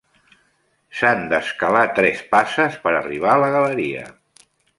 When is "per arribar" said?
2.87-3.31